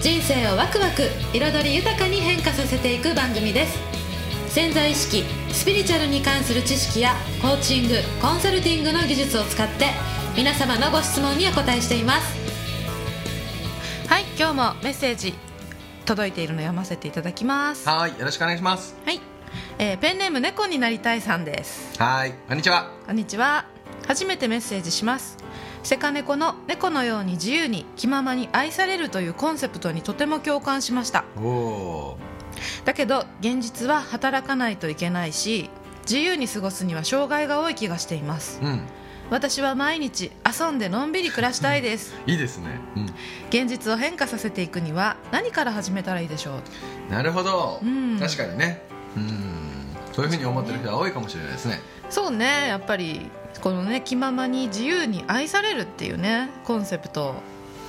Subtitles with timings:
[0.00, 3.78] 人生をワクワク彩り豊かに変化させていく番組です。
[4.48, 9.86] 潜在意識スピリチュアルに関する知識やコーチングコンサルティングの技術を使って
[10.36, 12.36] 皆様のご質問にお答えしています。
[14.08, 15.34] はい今日もメッセージ
[16.04, 17.88] 届いているのを読ませていただきます。
[17.88, 18.94] はいよろしくお願いします。
[19.04, 19.20] はい、
[19.78, 21.98] えーペンネーム猫になりたいさんです。
[21.98, 22.90] はいこんにちは。
[23.06, 23.64] こんにちは。
[24.06, 25.36] 初めてメッセージします
[25.86, 31.24] セカネコの猫のように自由に気ままに愛されるというコンセプトにとても共感しました。
[32.84, 35.70] だけど現実は働かないといけないし
[36.02, 38.58] 自由に過ごすには障害が多い気がしています。
[38.64, 38.80] うん。
[39.30, 42.16] 私は毎日遊んでのんびり暮らしたいです。
[42.26, 42.80] いいですね。
[42.96, 43.04] うん。
[43.50, 46.56] 現実を変化させていくには何から始めたらいいでしょ
[47.08, 47.12] う？
[47.12, 48.18] なるほど、うん。
[48.18, 48.82] 確かにね。
[49.16, 49.96] うん。
[50.12, 51.80] そういうふうに思ってる人は多いかもしれないですね。
[52.10, 52.66] そうね。
[52.66, 53.30] やっぱり
[53.66, 57.34] このね気ままに自由に愛されるっていうねコンセプトを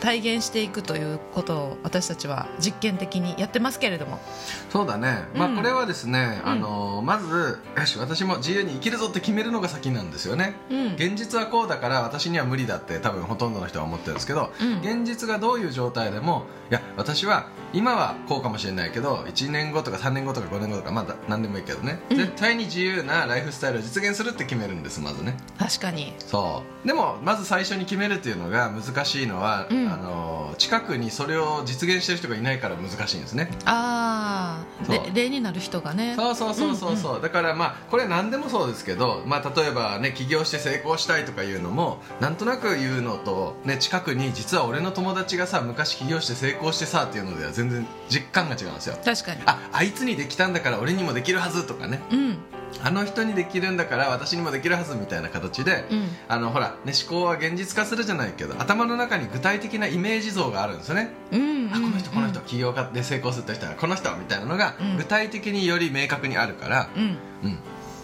[0.00, 4.20] 体現していくということを私たちは実験的にやってますけれども。
[4.68, 5.56] そうだね、まあうん。
[5.56, 6.50] これはですね、うん。
[6.50, 10.56] あのまずよし私も自由に生きるぞって決めるのが先なんですよね。
[10.68, 10.94] うん。
[10.96, 14.80] 現実はこうだから私には無理だって多分ほとんどの人は思ってるんですけど、うん。
[14.80, 22.16] 現実がどういう状態でもいや私は今はこうかもしれないけど1年後とか3年後とか5年後とかまだ何でもいいけどね、うん。
[22.16, 25.36] 絶対に自由なライフスタイルを実現するって決めるんですまずね。
[25.58, 26.14] 確かに。
[26.18, 26.86] そう。
[26.86, 29.92] でもまず最初に決めるっていうのが難しいのは、うん。
[29.92, 33.50] あの近くにそれを実現してる人がいないから難しいんですね。
[33.64, 36.14] ああ例になる人がね。
[36.16, 48.96] そうそうそうそうそう、だからまあこれ何でもそうですけど、まあ、例えばね起業して成功したいとかいうのもなんとなく言うのと、ね、近くに実は俺の友達がさ昔起業して成功してさっていうのでは全然実感が違うんですよ。
[49.04, 49.42] 確かに。
[49.46, 52.00] ああいつにできたんだから俺にもできるはずとかね。
[52.10, 52.38] うん。
[52.82, 56.08] あの人にできるんだから私にもできるはずみたいな形で、うん。
[56.28, 61.10] あのほら、ね、思考は現実化するじゃないけど頭の中に具体的なイメージ像があるんですよね。
[61.32, 64.96] うんあこの人この人起業家で成功する人はこの人みたいなのがうん。
[64.96, 67.02] 具体的により明確にあるから、うん。
[67.44, 67.58] うん、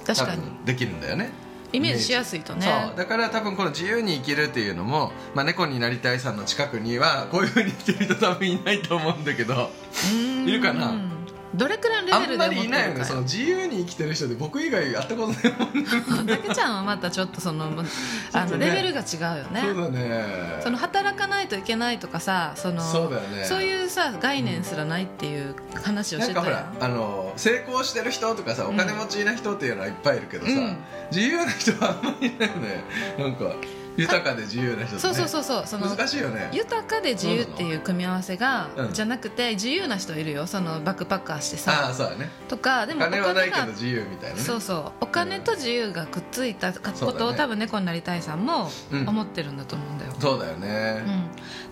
[0.06, 0.42] 確かに。
[0.64, 1.30] できるんだよね
[1.72, 2.62] イメージしやすいとね。
[2.62, 2.96] そう。
[2.96, 9.70] だから多分この自由に生きるっていうのも、まあ、猫になりたいさんの近くにはこういうふうに生きてる人多分いないと思うんだけど。
[10.12, 10.48] うん。
[10.48, 11.17] いるかな？
[11.54, 12.94] どれくらいのあんまレベルで思ってりいないよ。
[12.94, 17.66] ねその自由に生きてる人で僕以外やったことないもんねちゃんはまたちょっとその
[18.32, 19.62] あのレベルが違うよね。
[19.62, 20.60] そうだね。
[20.62, 23.44] その働かないといけないとかさそのそうだよね。
[23.44, 26.78] そういうさ概念すらないっていう話をなんかほしてたやん。
[26.78, 30.76] らあの成功してる人とかさお金持ちな人っていうのはいっぱいいるけどさ、うん。
[31.10, 32.84] 自由な人はあんまりいないよね。
[33.18, 33.54] なんか
[33.98, 36.48] 豊かで自由な人ね、そうそうそうそうその難しいよね。
[36.52, 38.92] 豊かで自由っていう組み合わせが、うん。
[38.92, 40.46] じゃなくて自由な人いるよ。
[40.46, 41.88] そのバックパッカーしてあさ。
[41.90, 42.30] あそうだね。
[42.48, 44.42] とかでもお金はないけがど自由みたいなね。
[44.42, 49.08] そうそうお金と自由がくっついたかことを、そう多分猫になりたいさんもうん。
[49.08, 51.02] 思ってるんだと思うんだよ、そうだよね、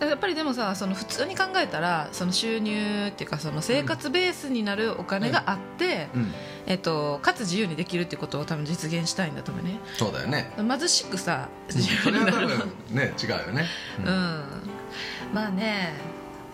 [0.00, 6.32] うん、やっぱりでもさその普通に考えたらその収入っていうかその生活ベースになるお金があって、うん。
[6.68, 9.78] えっと、かつ自由にできるっていうことを多分実現したいんだと思うね。
[9.96, 10.50] そうだよね。
[10.56, 13.64] 貧しくさ自それは多分ね違うよね、
[13.98, 14.42] うん、
[15.32, 15.94] まあね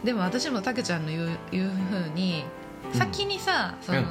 [0.05, 2.45] でも私もたけちゃんの言う言うふうに
[2.93, 2.99] うん。
[2.99, 4.07] 先にさ、その、うん。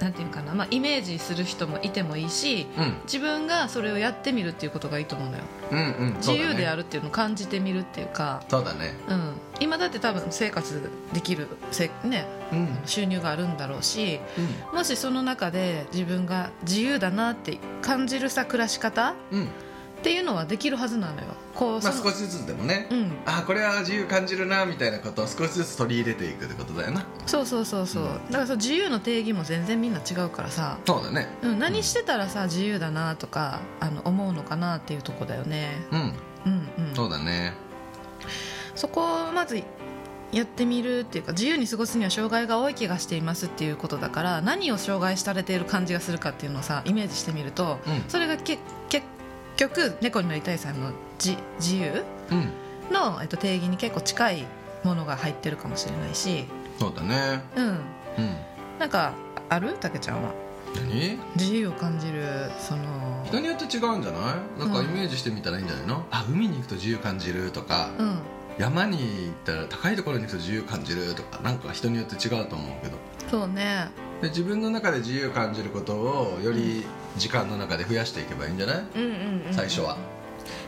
[0.00, 2.94] なんていうかな、まあ、イメージする人もいてもいいしうん。
[3.04, 5.44] 自分がそれをやってみるっていうことがいいと思うのよ。
[5.70, 8.42] うんうん自由であるるっていうのを感じてみるっていうか。
[8.48, 8.92] そうだね。
[9.08, 12.68] うん、今だって多分生活できるせ、ね、うん。
[12.84, 14.20] 収入があるんだろうし
[14.72, 19.14] うもしその中で自分が自由だなって感じるさ暮らし方
[20.04, 21.28] っていうのはできるはずなのよ。
[21.54, 27.06] こうまあ少しずつでもね、うん、あこれは自由感じるなみたいなことを少しずつ取り入れていくってことだよな。
[27.24, 28.26] そうそうそうそう、うん。
[28.26, 31.26] だからその自由の定義も全然みんな違うからさ、そうだね。
[31.40, 35.70] うん、何してたらさ自由だなとかあの思うのかなっていうとこだよね。
[35.90, 36.00] うん。
[36.00, 36.94] うんうん。
[36.94, 37.54] そうだね。
[38.74, 39.62] そこをまず
[40.32, 48.04] やってみるっていうか自由に過ごすには障害が多い気がしていますっていうことだから何を障害されている感じがするかっていうのをさイメージしてみると、うん。
[48.08, 48.58] それがけ
[48.90, 49.06] 結
[49.56, 50.90] 局猫になりたいさんの
[51.22, 52.04] 自自由？
[52.30, 52.52] うん。
[52.92, 54.46] の、えっと、定義に結構近い
[54.82, 56.44] ものが入ってるかもしれないし。
[56.78, 57.42] そうだね。
[57.56, 57.66] うん。
[57.66, 57.78] うん。
[58.78, 59.12] なんか
[59.48, 59.74] ある？
[59.74, 60.32] たけちゃんは。
[60.74, 61.18] 何？
[61.36, 62.24] 自由を感じる
[62.58, 63.24] その。
[63.26, 64.60] 人によって違うんじゃない？
[64.60, 68.18] なんかイメージしてみたらいいんじゃないの、あ海に行くと自由感じるとか、うん。
[68.58, 71.40] 山に行ったら高いところに行くと自由感じるとか。
[71.42, 72.96] なんか人によって違うと思うけど。
[73.30, 73.88] そうね。
[74.20, 76.84] で自分の中で自由感じることをより
[77.16, 79.96] 時間の中で増やしていけばいいんじゃない、うんうんうん最初は。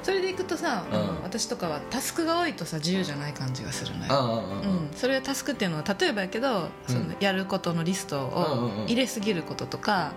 [0.02, 1.22] それでいくとさ、うん。
[1.24, 4.60] 私とかはタスクが多いとさ自由じゃない感じがするのよ。
[4.62, 8.82] うん、それはタスクっていうのは例えばやけど、そのやることのリストうんうんうん。
[8.82, 10.12] を入れすぎることとか、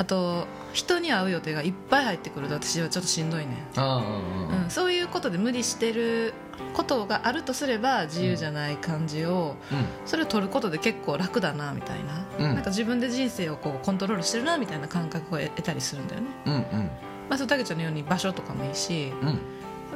[0.00, 6.32] あと人に会う予定がいっぱい入ってくると私はちょっとしんどいね、うん、そういうことで無理してる
[6.72, 9.56] ことがあるとすれば自由じゃない感じを、
[10.06, 12.54] それを取ることで結構楽だなみたいな,、うん。
[12.54, 16.60] なんか自分で人生をこうコントロールしてるなみたいな感覚を得たりするんだよね、うんうん。
[17.28, 19.38] まあ、そうたけちゃんのように場所とかもいいし、うんうん。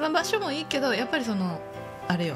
[0.00, 1.60] まあ、場所もいいけどやっぱりその
[2.08, 2.34] あれよ。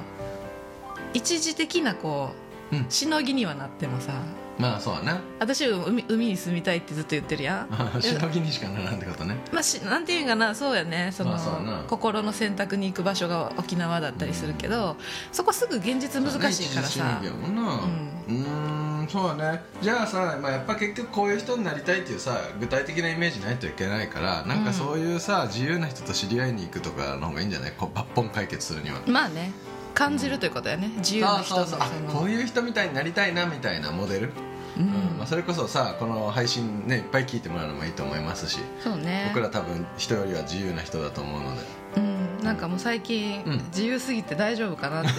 [1.13, 2.87] 一時的なこう、うん。
[2.89, 4.13] しのぎにはなってもさ。
[4.59, 5.21] まあそうだな。
[5.39, 7.77] 私は海海に住みたいってずっと言ってるやん。
[8.03, 9.37] しのぎにしかならんってことね。
[9.53, 10.53] まあ、しなんていうんかな。
[10.55, 11.11] そうやね。
[11.17, 11.85] その、まあそうやな。
[11.87, 14.97] 心の選択に行く場所が沖縄だったりするけど、
[15.31, 16.91] そこすぐ現実難しいからさ。
[16.91, 17.63] そうね一時しのぎやもんな。
[17.73, 19.63] うーんそうだね。
[19.81, 27.73] じゃあさ、まあ、やっぱ結局こういう人になりたいっていうさ具体的なイメージないといけないからなんかそういうさ、自由な人と知り合いに行くとかの方がいいんじゃない？
[27.79, 28.97] こう抜本解決するには。
[29.07, 29.53] まあね
[29.99, 30.93] 感じるということやね。
[30.99, 31.81] 自由な人のそう
[32.13, 34.31] こういう人みたいになりたいなみたいなモデル、う
[34.79, 34.85] うん。
[34.85, 39.33] んまあ、それこそさこの配信ねいっぱい聞いてもらうのもいいと思いますしそうね。
[39.35, 41.63] 僕ら多分人よりは自由な人だと思うので。
[41.97, 43.65] うん、なんかもう最近、うん。
[43.71, 45.11] 自由すぎて大丈夫かなって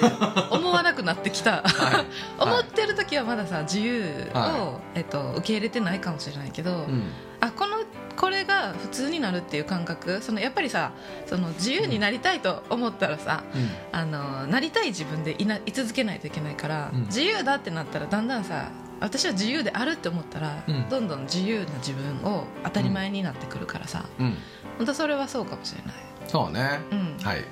[0.51, 2.05] 思わなくなってきた、 はい。
[2.39, 7.11] 思ってる時はまださ自由を、はえっと、受け入れてないかもしれないけど、うん。
[7.41, 7.79] あこの
[8.19, 10.21] これが普通になるっていう感覚。
[10.21, 10.91] そのやっぱりさ
[11.25, 13.69] その自由になりたいと思ったらさ、うん。
[13.93, 17.01] あのなりたい自分でいない続けないといけないから、うん。
[17.05, 18.69] 自由だってなったらだんだんさ
[18.99, 20.89] 私は自由であるって思ったら、うん。
[20.89, 24.35] どんどん自由な自分を当たり前になってくるからさ、うん。
[24.77, 25.93] 本当それはそうかもしれない、
[26.27, 27.17] そうね、うん。
[27.23, 27.45] はい、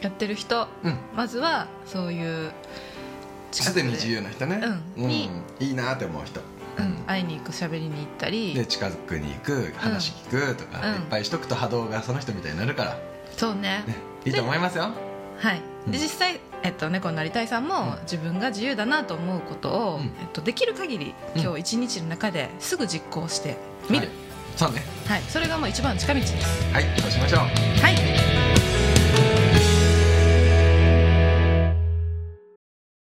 [0.00, 2.52] やってる人うん、まずはそういう
[3.52, 4.62] すでに自由な人ね、
[4.96, 5.06] うん。
[5.06, 5.30] に
[5.60, 6.46] いいなって思う人、うん、
[7.06, 8.54] 会いに行く喋りに行ったり。
[8.54, 10.94] で近くに行く話聞くとか、うん。
[10.94, 12.98] いっぱいしとくと波動がその人みたいになるから、
[13.36, 13.84] そうね。
[13.86, 14.90] ね、いいと思いますよ。
[15.38, 15.92] はい、うん。
[15.92, 20.02] で実際、えっと、猫になりたいさんも、自分が自由だなと思うことを、うん。
[20.02, 21.42] えっと、できる限りうん。
[21.42, 23.56] 今日一日の中ですぐ実行して
[23.90, 24.16] みる、はい、
[24.56, 28.43] そうねはいそれがもう一番近道ですはいそうしましょうはい